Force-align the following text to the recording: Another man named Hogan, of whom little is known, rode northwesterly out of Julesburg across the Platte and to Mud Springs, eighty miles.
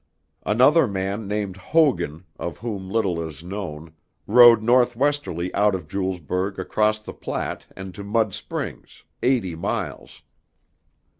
Another 0.47 0.87
man 0.87 1.27
named 1.27 1.57
Hogan, 1.57 2.25
of 2.39 2.57
whom 2.57 2.89
little 2.89 3.21
is 3.21 3.43
known, 3.43 3.93
rode 4.25 4.63
northwesterly 4.63 5.53
out 5.53 5.75
of 5.75 5.87
Julesburg 5.87 6.57
across 6.57 6.97
the 6.97 7.13
Platte 7.13 7.67
and 7.77 7.93
to 7.93 8.03
Mud 8.03 8.33
Springs, 8.33 9.03
eighty 9.21 9.55
miles. 9.55 10.23